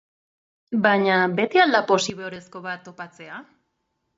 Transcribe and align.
Baina, 0.85 1.17
beti 1.41 1.63
al 1.65 1.75
da 1.77 1.81
posiborezko 1.91 2.63
bat 2.67 2.83
topatzea? 2.89 3.39